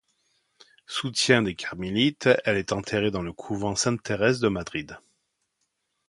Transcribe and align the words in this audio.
Soutien 0.87 1.43
des 1.43 1.53
Carmélites, 1.53 2.27
elle 2.45 2.57
est 2.57 2.71
enterrée 2.71 3.11
dans 3.11 3.21
le 3.21 3.33
couvent 3.33 3.75
Sainte-Thérèse 3.75 4.39
de 4.39 4.47
Madrid. 4.47 4.97